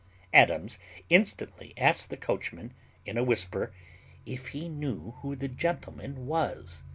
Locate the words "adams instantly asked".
0.33-2.09